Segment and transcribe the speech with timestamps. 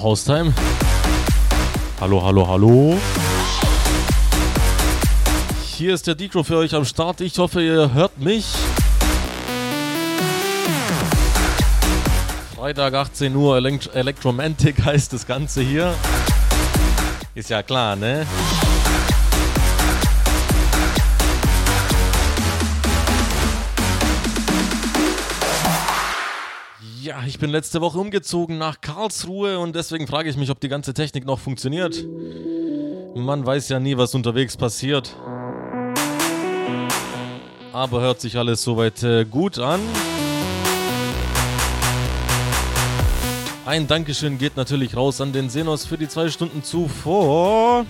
[0.00, 0.54] So, Haustime.
[2.00, 2.98] Hallo, hallo, hallo.
[5.76, 7.20] Hier ist der Dicro für euch am Start.
[7.20, 8.46] Ich hoffe, ihr hört mich.
[12.56, 15.94] Freitag 18 Uhr Elekt Electromantic heißt das Ganze hier.
[17.34, 18.26] Ist ja klar, ne?
[27.30, 30.94] Ich bin letzte Woche umgezogen nach Karlsruhe und deswegen frage ich mich, ob die ganze
[30.94, 32.04] Technik noch funktioniert.
[33.14, 35.14] Man weiß ja nie, was unterwegs passiert.
[37.72, 39.78] Aber hört sich alles soweit äh, gut an.
[43.64, 47.86] Ein Dankeschön geht natürlich raus an den Senos für die zwei Stunden zuvor.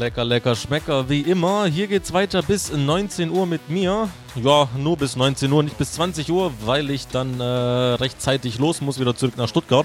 [0.00, 1.66] Lecker, lecker, Schmecker, wie immer.
[1.66, 4.08] Hier geht's weiter bis 19 Uhr mit mir.
[4.34, 8.80] Ja, nur bis 19 Uhr, nicht bis 20 Uhr, weil ich dann äh, rechtzeitig los
[8.80, 9.84] muss, wieder zurück nach Stuttgart.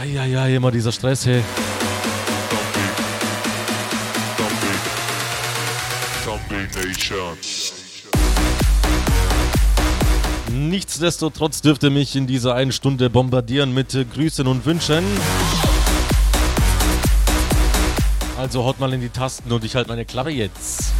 [0.00, 1.42] Eieiei, immer dieser Stress, hey.
[10.50, 15.04] Nichtsdestotrotz dürft ihr mich in dieser einen Stunde bombardieren mit äh, Grüßen und Wünschen.
[18.44, 20.92] Also haut mal in die Tasten und ich halte meine Klappe jetzt.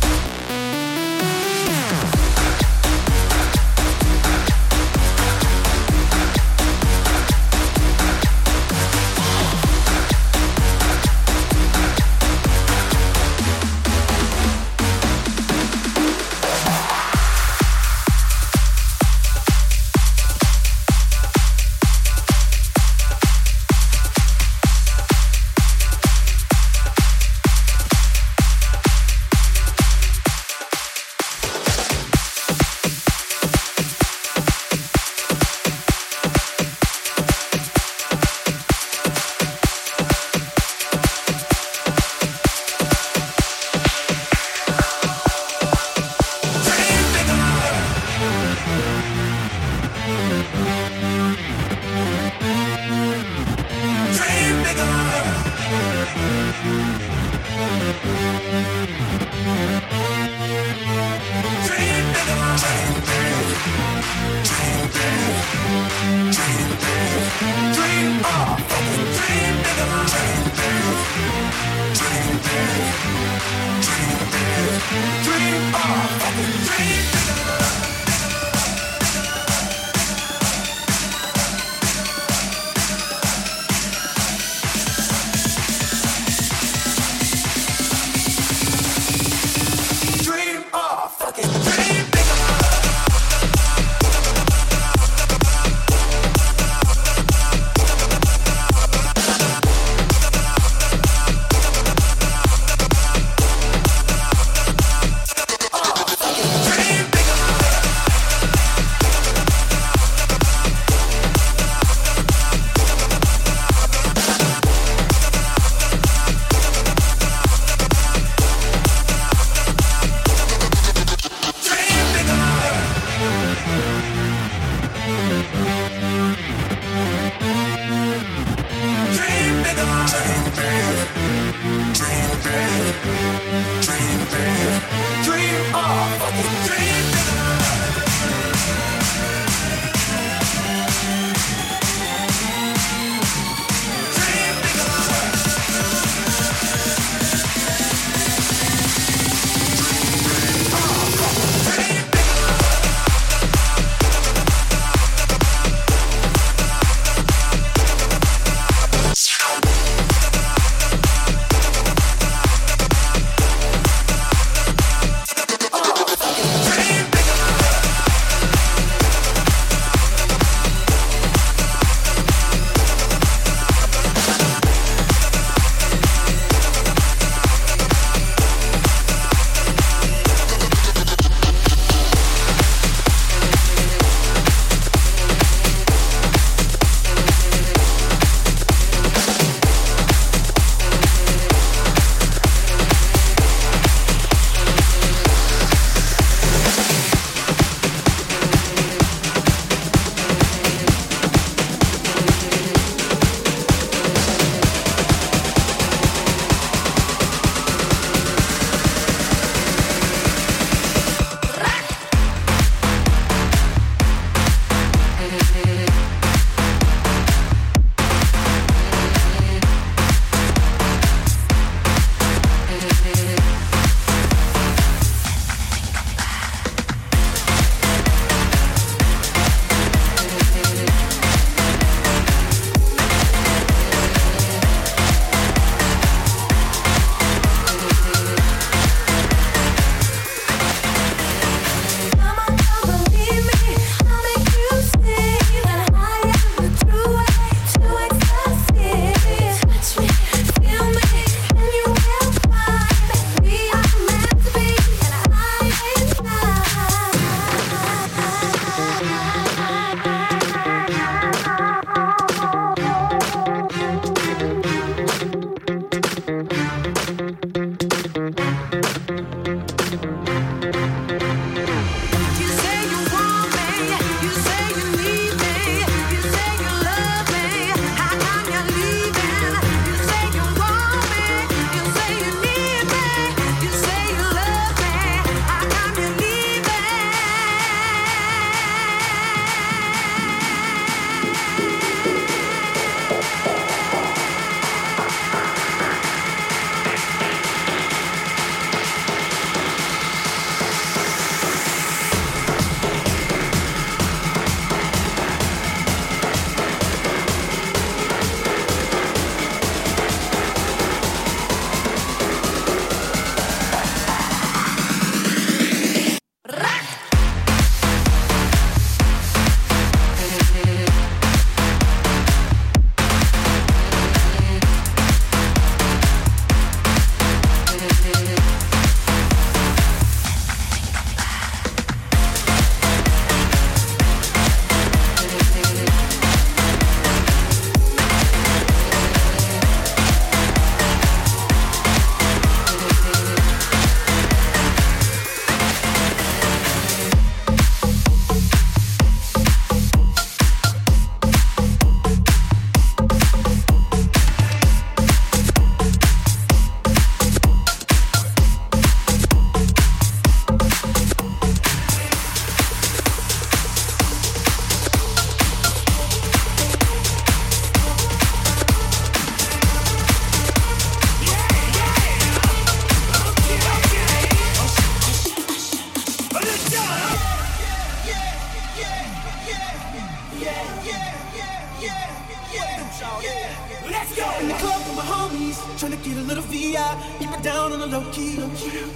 [383.87, 386.79] Let's go in the club with my homies, trying to get a little VI.
[387.19, 388.37] Keep it down on the low key.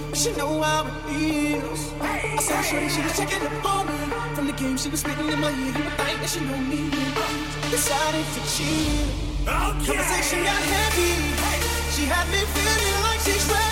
[0.09, 1.93] But she know how it feels.
[2.01, 3.99] I saw Shorty, she was checking up on me.
[4.35, 5.57] From the game, she was spitting in my ear.
[5.57, 6.89] You would think that she know me.
[7.69, 9.29] Decided to cheat.
[9.41, 9.85] Okay.
[9.85, 11.13] Conversation got heavy.
[11.95, 13.68] She had me feeling like she's ready.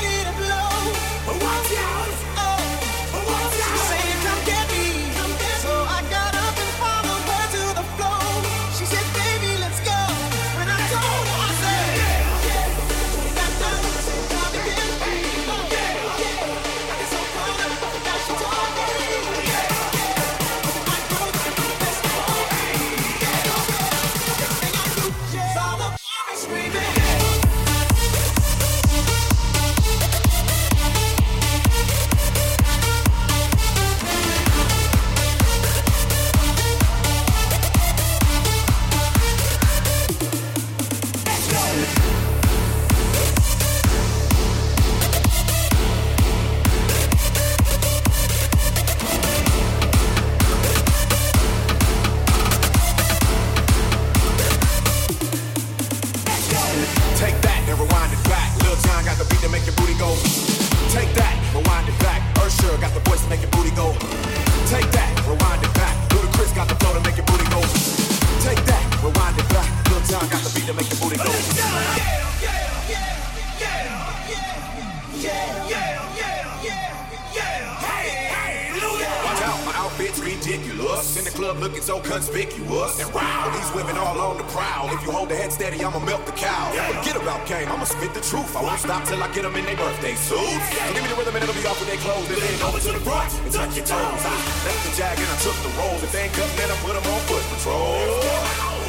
[83.98, 84.94] been all on the prowl.
[84.94, 86.70] If you hold the head steady, I'ma melt the cow.
[87.02, 88.56] Forget about game, I'ma spit the truth.
[88.56, 90.66] I won't stop till I get them in their birthday suits.
[90.78, 92.28] So give me the rhythm and it'll be off with their clothes.
[92.30, 94.22] Then over to the front and tuck your toes.
[94.22, 94.34] I
[94.70, 96.02] left the jag and I took the rolls.
[96.06, 97.98] If they ain't cut, then I put them on foot patrol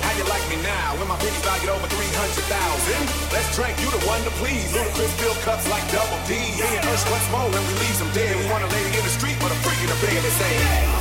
[0.05, 0.89] How you like me now?
[1.01, 3.33] When my views I get over 300,000?
[3.33, 4.69] Let's drink, you the one to please.
[4.77, 6.37] Ludacris bill cuts like double D.
[6.61, 8.37] Yeah, and what's more when we leave them dead?
[8.37, 10.21] We want a lady in the street, but a freak in the bed.
[10.21, 10.98] They say,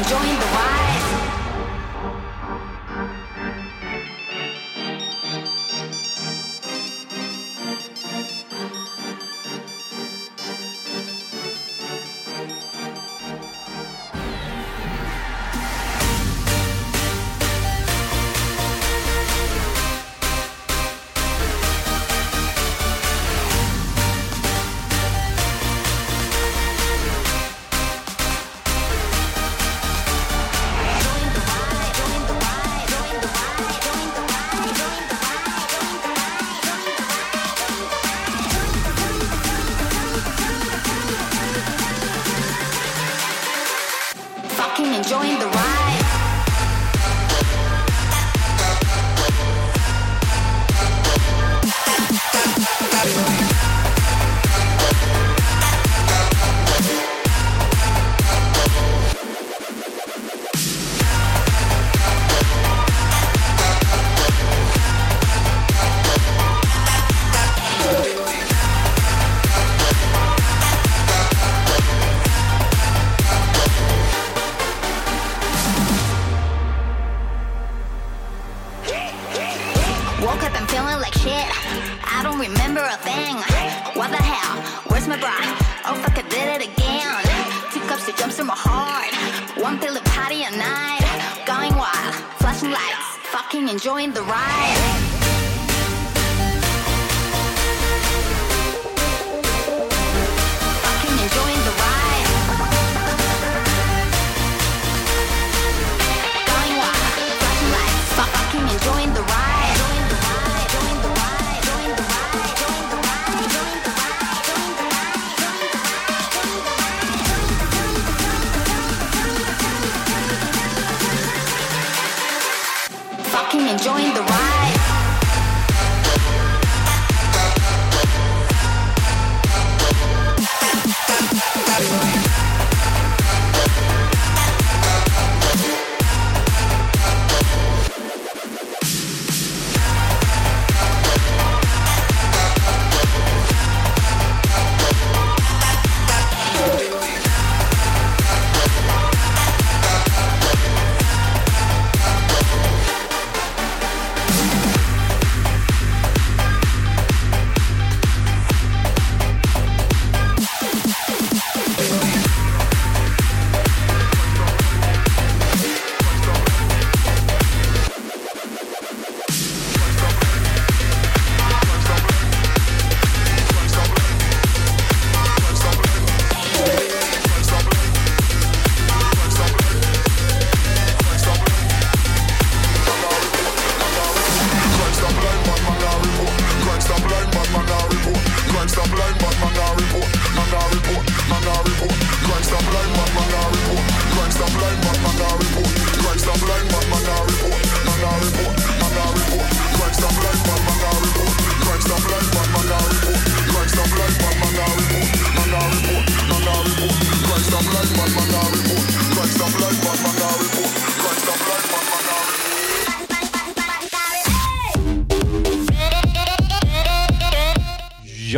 [0.00, 0.79] enjoying the ride.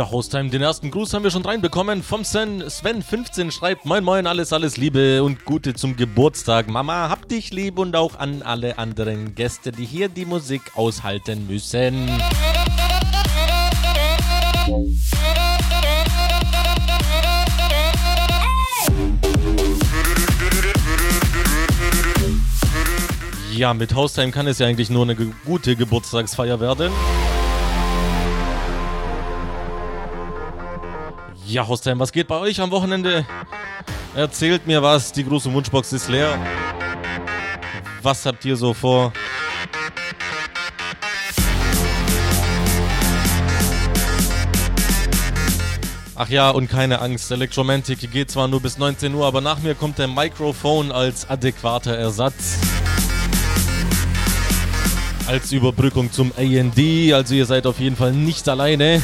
[0.01, 0.49] Haustime.
[0.49, 5.23] Den ersten Gruß haben wir schon reinbekommen vom Sven15 schreibt Moin Moin, alles, alles Liebe
[5.23, 6.67] und Gute zum Geburtstag.
[6.67, 11.47] Mama, hab dich lieb und auch an alle anderen Gäste, die hier die Musik aushalten
[11.47, 12.09] müssen.
[23.55, 26.91] Ja, mit Haustime kann es ja eigentlich nur eine gute Geburtstagsfeier werden.
[31.53, 33.27] Ja, Hostheim, was geht bei euch am Wochenende?
[34.15, 36.35] Erzählt mir was, die große Wunschbox ist leer.
[38.01, 39.13] Was habt ihr so vor?
[46.15, 49.75] Ach ja, und keine Angst, Electromantic geht zwar nur bis 19 Uhr, aber nach mir
[49.75, 52.57] kommt der Microphone als adäquater Ersatz.
[55.27, 56.79] Als Überbrückung zum AND,
[57.13, 59.03] also ihr seid auf jeden Fall nicht alleine.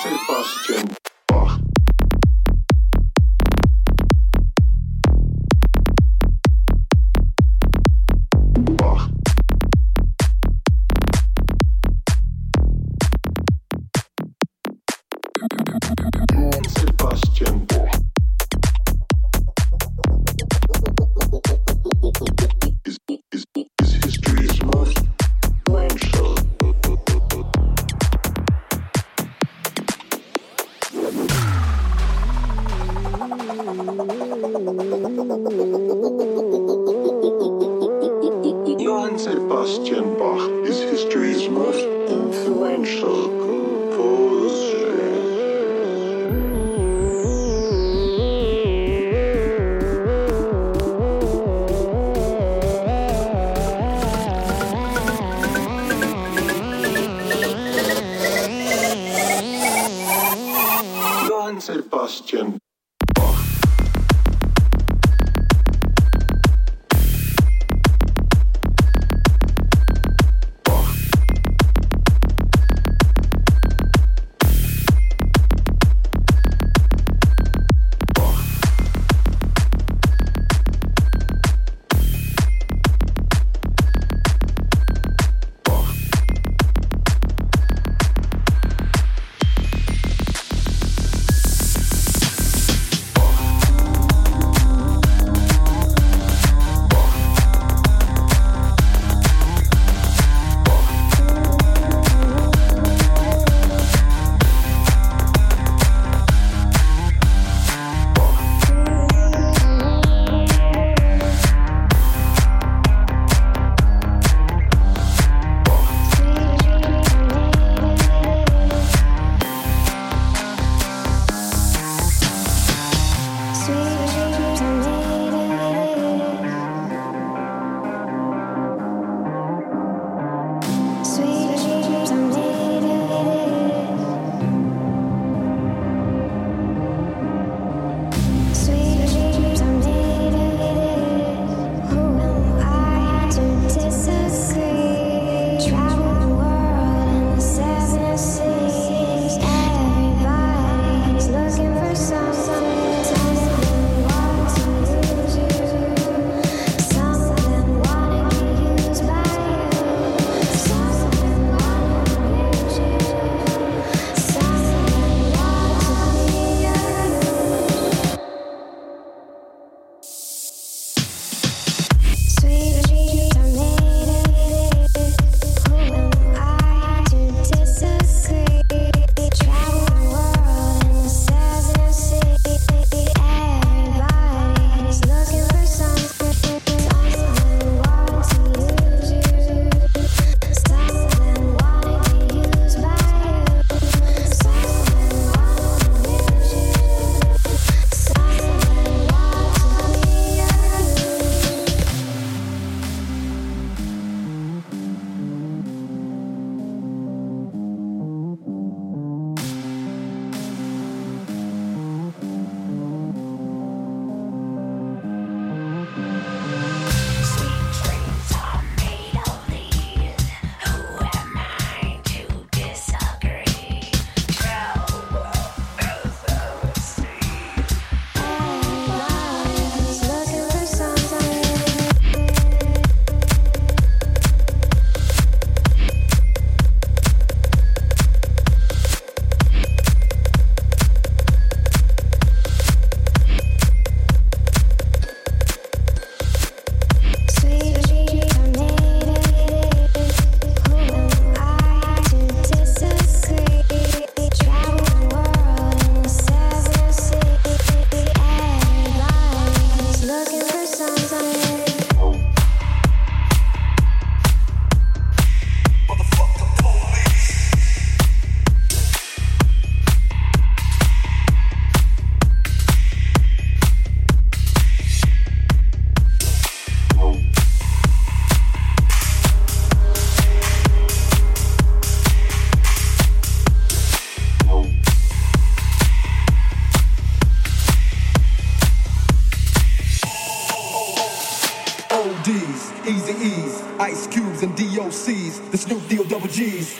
[0.00, 0.97] It's a question.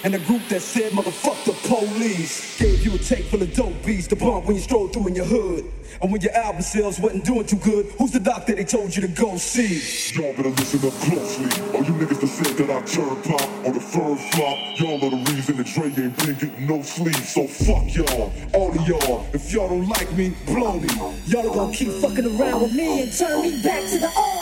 [0.08, 2.58] And the group that said motherfuck the police.
[2.58, 5.14] Gave you a tape full of dope beats to bump when you stroll through in
[5.14, 5.70] your hood.
[6.00, 9.02] And when your album sales wasn't doing too good, who's the doctor they told you
[9.02, 10.16] to go see?
[10.18, 11.44] Y'all better listen up closely.
[11.76, 15.10] All you niggas that said that I turn pop on the first flop, y'all are
[15.10, 17.14] the reason that Dre ain't been getting no sleep.
[17.16, 19.26] So fuck y'all, all of y'all.
[19.34, 20.88] If y'all don't like me, blow me.
[21.26, 24.37] Y'all are gonna keep fucking around with me and turn me back to the army.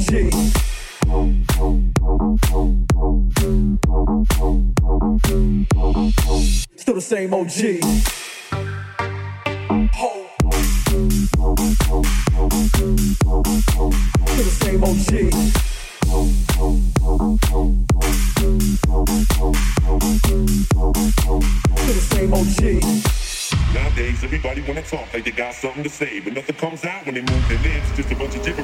[0.00, 0.30] Still
[6.94, 7.50] the same OG.
[7.50, 7.74] Still
[14.44, 15.12] the same OG.
[21.76, 22.62] Still the same OG.
[23.74, 27.14] Nowadays, everybody wanna talk like they got something to say, but nothing comes out when
[27.14, 27.96] they move their lips.
[27.96, 28.59] Just a bunch of gibberish,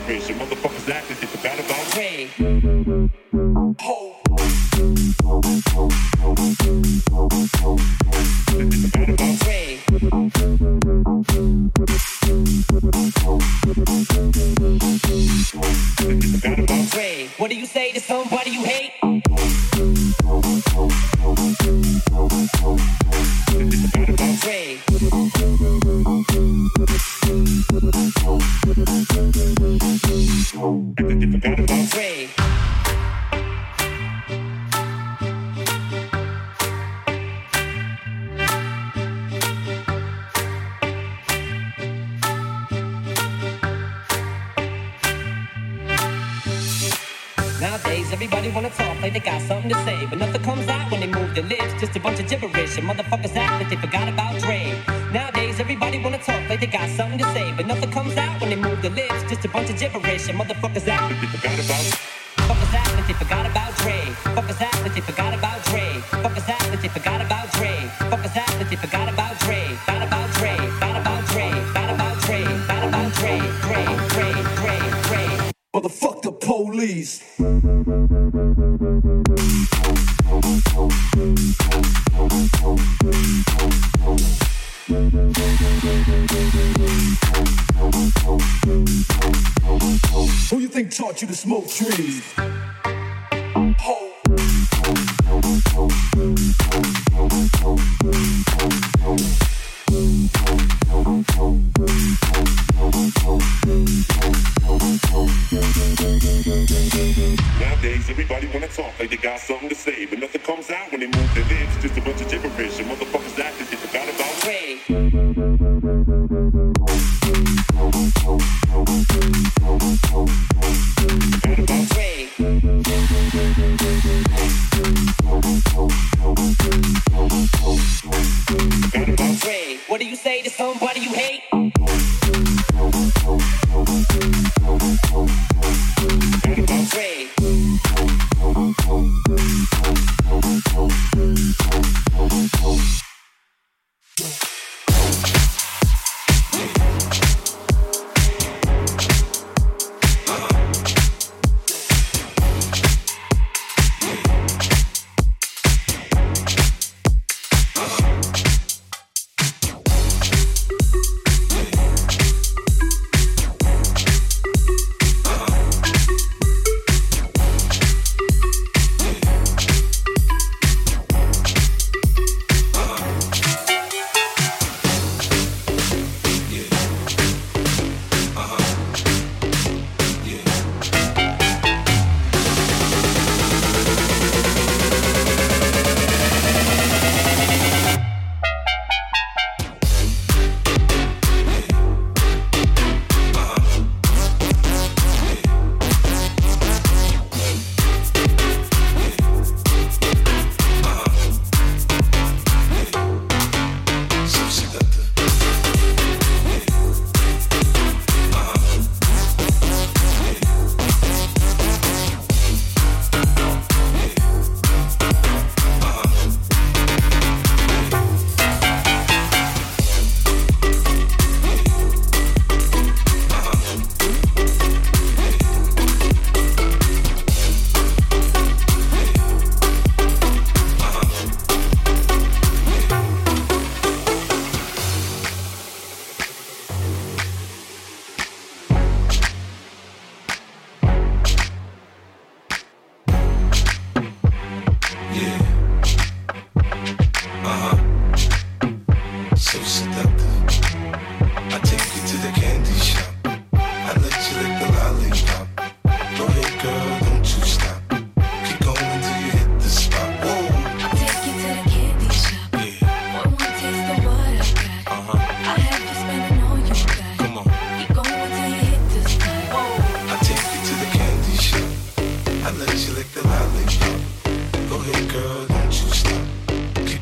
[91.91, 92.36] please.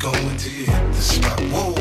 [0.05, 1.41] Gonna hit the spot.
[1.45, 1.74] Whoa.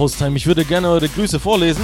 [0.00, 1.82] Ja, Hostime, ich würde gerne eure Grüße vorlesen.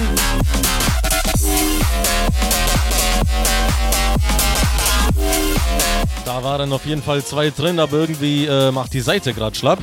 [6.25, 9.77] Da waren auf jeden Fall zwei drin, aber irgendwie äh, macht die Seite gerade schlapp.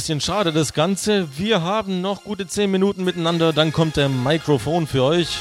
[0.00, 1.28] Bisschen schade das Ganze.
[1.36, 5.36] Wir haben noch gute 10 Minuten miteinander, dann kommt der Mikrofon für euch.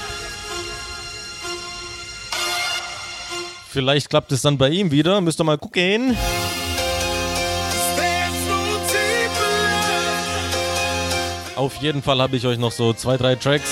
[3.70, 5.22] Vielleicht klappt es dann bei ihm wieder.
[5.22, 6.18] Müsst ihr mal gucken.
[11.56, 13.72] Auf jeden Fall habe ich euch noch so zwei, drei Tracks.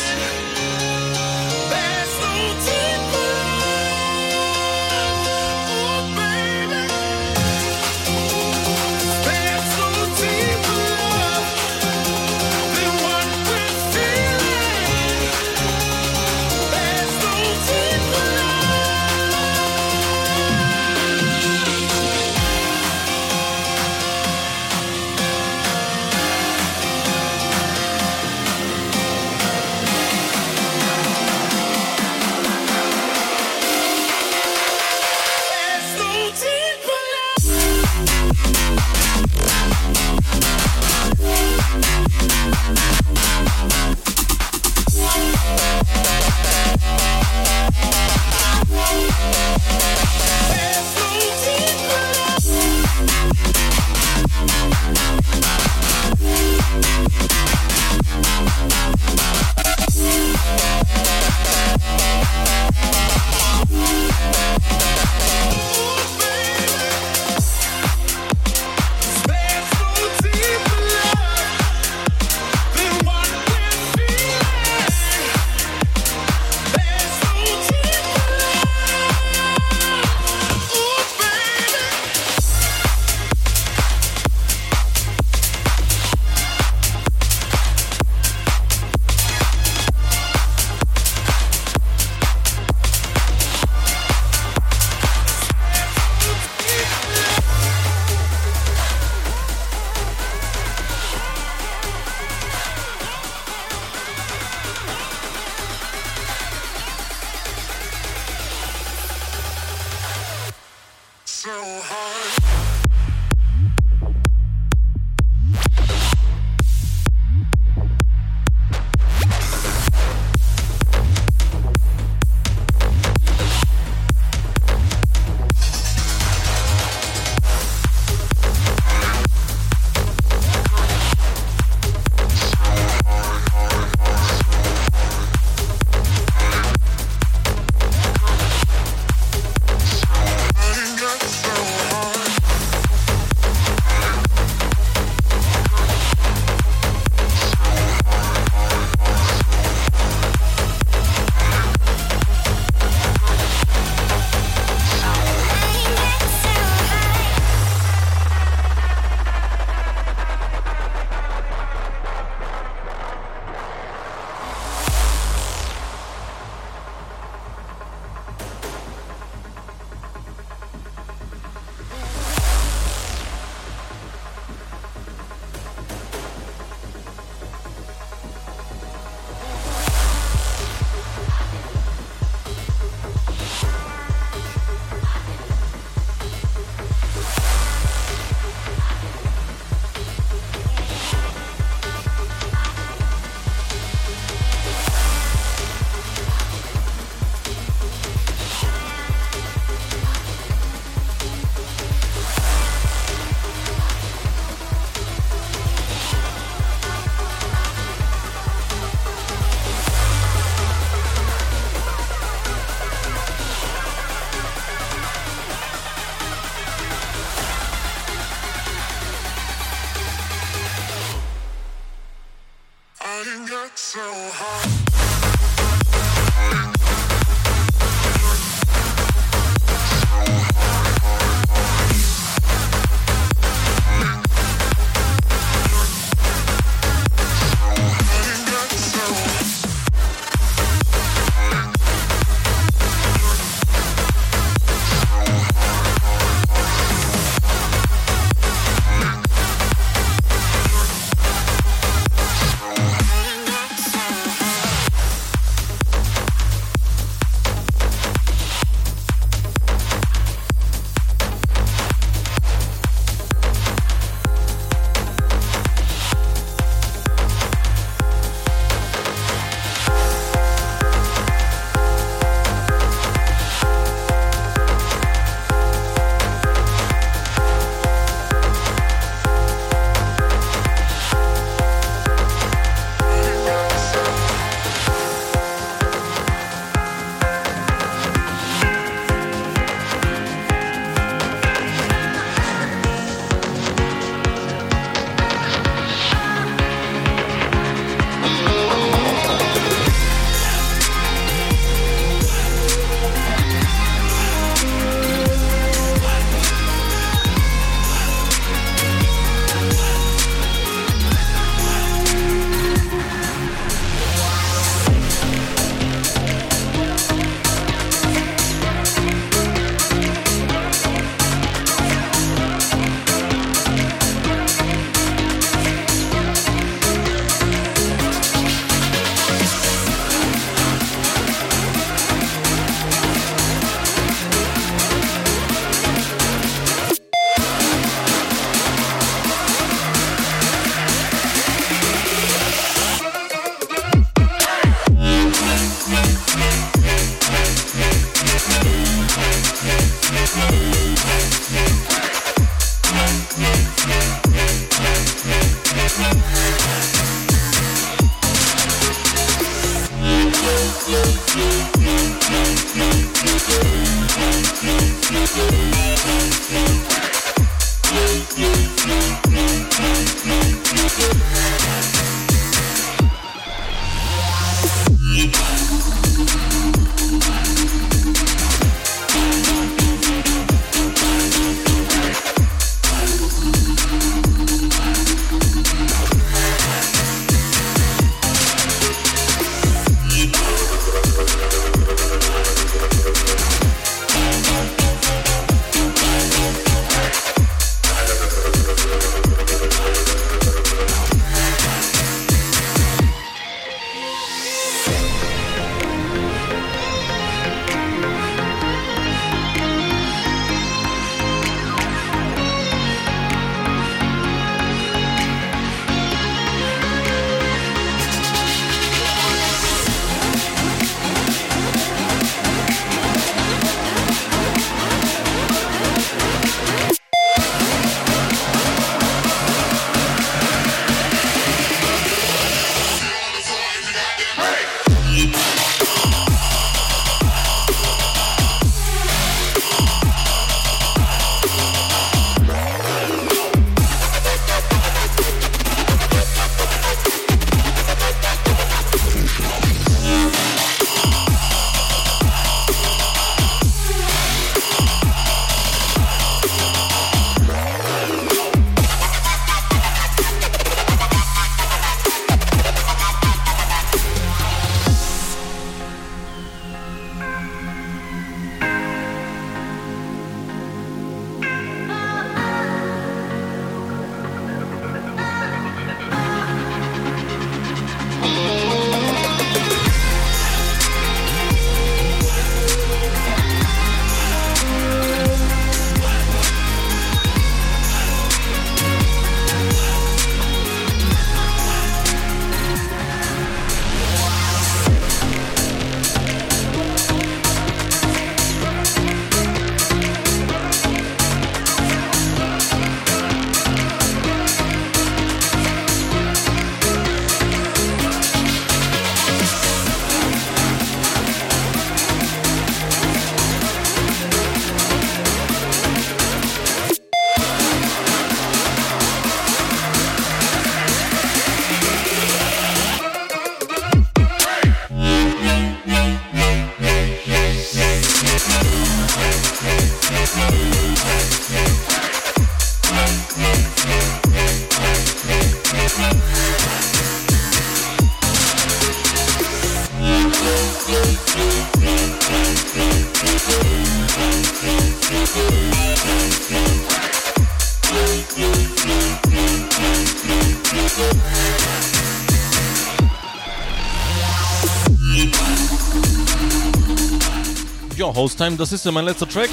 [558.18, 559.52] Hostime, das ist ja mein letzter Track.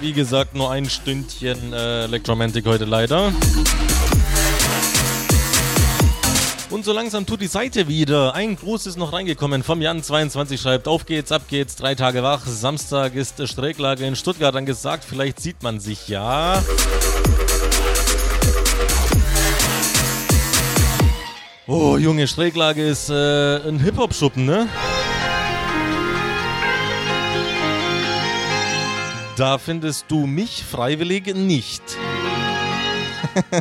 [0.00, 3.32] Wie gesagt, nur ein Stündchen äh, Electromantic heute leider.
[6.70, 8.34] Und so langsam tut die Seite wieder.
[8.34, 12.44] Ein Gruß ist noch reingekommen vom Jan22 schreibt, auf geht's, ab geht's, drei Tage wach.
[12.44, 16.60] Samstag ist Strecklage in Stuttgart angesagt, vielleicht sieht man sich ja.
[21.68, 24.66] Oh, Junge, Strecklage ist äh, ein Hip-Hop-Schuppen, ne?
[29.38, 31.80] Da findest du mich freiwillig nicht.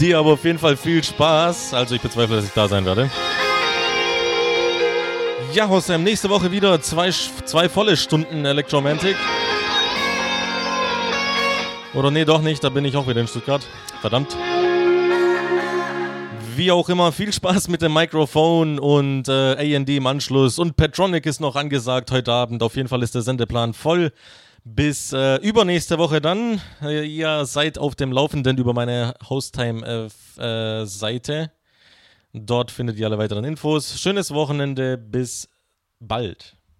[0.00, 1.72] Dir aber auf jeden Fall viel Spaß.
[1.72, 3.10] Also ich bezweifle, dass ich da sein werde.
[5.54, 9.16] Ja, Hossam, nächste Woche wieder zwei, zwei volle Stunden Electromantic.
[11.94, 13.66] Oder nee, doch nicht, da bin ich auch wieder in Stuttgart.
[14.02, 14.36] Verdammt.
[16.56, 20.58] Wie auch immer, viel Spaß mit dem Mikrofon und äh, AD im Anschluss.
[20.58, 22.62] Und Petronic ist noch angesagt heute Abend.
[22.62, 24.10] Auf jeden Fall ist der Sendeplan voll.
[24.64, 26.62] Bis äh, übernächste Woche dann.
[26.80, 31.34] Äh, ihr seid auf dem Laufenden über meine Hosttime-Seite.
[31.34, 31.48] Äh,
[32.32, 34.00] Dort findet ihr alle weiteren Infos.
[34.00, 34.96] Schönes Wochenende.
[34.96, 35.50] Bis
[36.00, 36.55] bald.